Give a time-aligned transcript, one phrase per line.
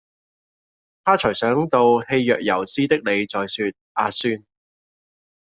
[1.03, 4.43] 她才想到氣若游絲的你在說「阿孫」！